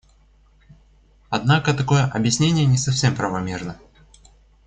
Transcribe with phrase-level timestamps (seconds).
[1.29, 3.77] Однако такое объяснение не совсем правомерно.